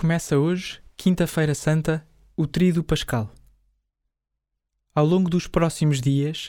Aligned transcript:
Começa 0.00 0.38
hoje, 0.38 0.80
Quinta-feira 0.96 1.54
Santa, 1.54 2.02
o 2.34 2.46
Tríduo 2.46 2.82
Pascal. 2.82 3.30
Ao 4.94 5.04
longo 5.04 5.28
dos 5.28 5.46
próximos 5.46 6.00
dias, 6.00 6.48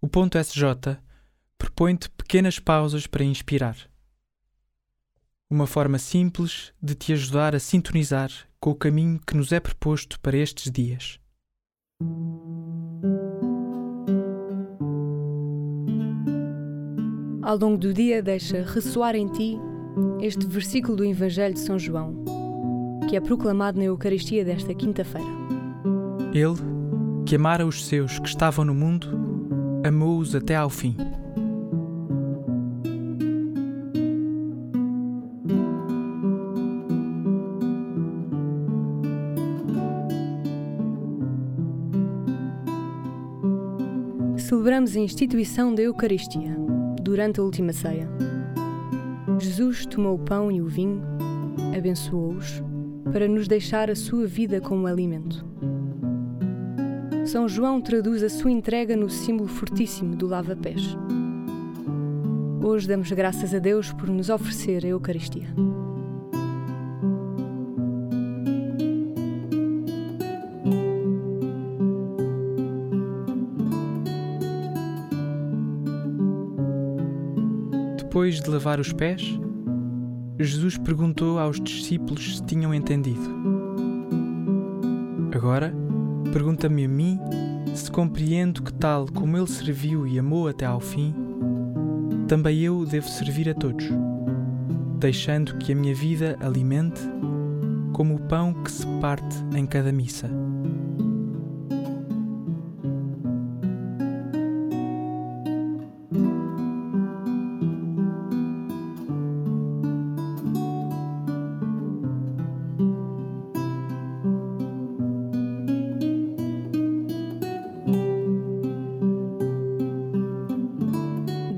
o 0.00 0.06
ponto 0.06 0.38
SJ 0.38 0.98
propõe-te 1.58 2.08
pequenas 2.10 2.60
pausas 2.60 3.08
para 3.08 3.24
inspirar. 3.24 3.76
Uma 5.50 5.66
forma 5.66 5.98
simples 5.98 6.72
de 6.80 6.94
te 6.94 7.12
ajudar 7.12 7.56
a 7.56 7.58
sintonizar 7.58 8.30
com 8.60 8.70
o 8.70 8.76
caminho 8.76 9.18
que 9.26 9.36
nos 9.36 9.50
é 9.50 9.58
proposto 9.58 10.20
para 10.20 10.36
estes 10.36 10.70
dias. 10.70 11.18
Ao 17.42 17.58
longo 17.58 17.78
do 17.78 17.92
dia, 17.92 18.22
deixa 18.22 18.62
ressoar 18.62 19.16
em 19.16 19.26
ti 19.26 19.58
este 20.20 20.46
versículo 20.46 20.98
do 20.98 21.04
Evangelho 21.04 21.54
de 21.54 21.60
São 21.60 21.76
João, 21.76 22.41
que 23.12 23.16
é 23.16 23.20
proclamado 23.20 23.76
na 23.76 23.84
Eucaristia 23.84 24.42
desta 24.42 24.72
quinta-feira. 24.72 25.28
Ele, 26.32 26.56
que 27.26 27.36
amara 27.36 27.66
os 27.66 27.84
seus 27.84 28.18
que 28.18 28.26
estavam 28.26 28.64
no 28.64 28.74
mundo, 28.74 29.06
amou-os 29.86 30.34
até 30.34 30.56
ao 30.56 30.70
fim. 30.70 30.96
Celebramos 44.38 44.96
a 44.96 45.00
instituição 45.00 45.74
da 45.74 45.82
Eucaristia 45.82 46.56
durante 47.02 47.40
a 47.40 47.42
última 47.42 47.74
ceia. 47.74 48.08
Jesus 49.38 49.84
tomou 49.84 50.14
o 50.14 50.18
pão 50.18 50.50
e 50.50 50.62
o 50.62 50.66
vinho, 50.66 51.02
abençoou-os, 51.76 52.62
para 53.10 53.26
nos 53.26 53.48
deixar 53.48 53.90
a 53.90 53.94
sua 53.96 54.26
vida 54.26 54.60
como 54.60 54.86
alimento. 54.86 55.44
São 57.24 57.48
João 57.48 57.80
traduz 57.80 58.22
a 58.22 58.28
sua 58.28 58.50
entrega 58.50 58.96
no 58.96 59.08
símbolo 59.08 59.48
fortíssimo 59.48 60.14
do 60.16 60.26
lava-pés. 60.26 60.96
Hoje 62.62 62.86
damos 62.86 63.10
graças 63.10 63.54
a 63.54 63.58
Deus 63.58 63.92
por 63.92 64.08
nos 64.08 64.28
oferecer 64.28 64.84
a 64.84 64.88
Eucaristia. 64.88 65.48
Depois 77.96 78.40
de 78.40 78.50
lavar 78.50 78.78
os 78.78 78.92
pés, 78.92 79.38
Jesus 80.44 80.78
perguntou 80.78 81.38
aos 81.38 81.60
discípulos 81.60 82.36
se 82.36 82.42
tinham 82.44 82.74
entendido. 82.74 83.20
Agora, 85.34 85.74
pergunta-me 86.32 86.84
a 86.84 86.88
mim 86.88 87.18
se 87.74 87.90
compreendo 87.90 88.62
que, 88.62 88.72
tal 88.72 89.06
como 89.06 89.36
ele 89.36 89.46
serviu 89.46 90.06
e 90.06 90.18
amou 90.18 90.48
até 90.48 90.66
ao 90.66 90.80
fim, 90.80 91.14
também 92.28 92.60
eu 92.60 92.84
devo 92.84 93.08
servir 93.08 93.48
a 93.48 93.54
todos, 93.54 93.86
deixando 94.98 95.56
que 95.56 95.72
a 95.72 95.76
minha 95.76 95.94
vida 95.94 96.36
alimente 96.40 97.00
como 97.92 98.14
o 98.14 98.20
pão 98.20 98.54
que 98.54 98.70
se 98.70 98.86
parte 99.00 99.36
em 99.54 99.66
cada 99.66 99.92
missa. 99.92 100.30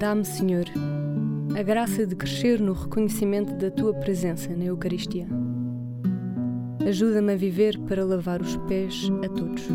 Dá-me, 0.04 0.22
Senhor, 0.22 0.66
a 1.58 1.62
graça 1.62 2.06
de 2.06 2.14
crescer 2.14 2.60
no 2.60 2.74
reconhecimento 2.74 3.54
da 3.54 3.70
tua 3.70 3.94
presença 3.94 4.54
na 4.54 4.64
Eucaristia. 4.66 5.26
Ajuda-me 6.86 7.32
a 7.32 7.36
viver 7.36 7.78
para 7.88 8.04
lavar 8.04 8.42
os 8.42 8.54
pés 8.68 9.10
a 9.24 9.28
todos. 9.30 9.66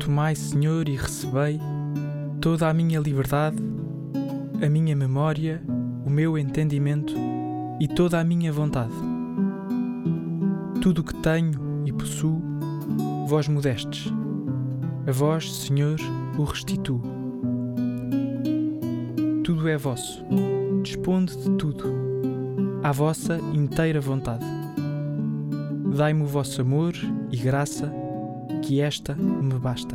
Tomai, 0.00 0.34
Senhor, 0.34 0.88
e 0.88 0.96
recebei 0.96 1.60
toda 2.40 2.68
a 2.68 2.74
minha 2.74 2.98
liberdade, 2.98 3.62
a 4.60 4.68
minha 4.68 4.96
memória, 4.96 5.62
o 6.10 6.12
meu 6.12 6.36
entendimento 6.36 7.14
e 7.78 7.86
toda 7.86 8.18
a 8.18 8.24
minha 8.24 8.52
vontade. 8.52 8.92
Tudo 10.82 11.02
o 11.02 11.04
que 11.04 11.14
tenho 11.14 11.84
e 11.86 11.92
possuo, 11.92 12.42
vós 13.28 13.46
modestes. 13.46 14.12
A 15.06 15.12
vós, 15.12 15.54
Senhor, 15.54 16.00
o 16.36 16.42
restituo. 16.42 17.00
Tudo 19.44 19.68
é 19.68 19.76
vosso. 19.78 20.24
Disponde 20.82 21.36
de 21.36 21.50
tudo, 21.50 21.84
à 22.82 22.90
vossa 22.90 23.38
inteira 23.54 24.00
vontade. 24.00 24.44
Dai-me 25.96 26.22
o 26.22 26.26
vosso 26.26 26.60
amor 26.60 26.92
e 27.30 27.36
graça, 27.36 27.92
que 28.62 28.80
esta 28.80 29.14
me 29.14 29.54
basta. 29.60 29.94